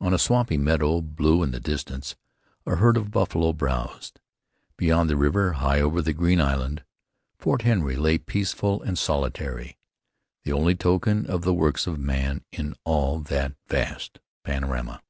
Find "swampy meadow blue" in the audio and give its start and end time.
0.18-1.42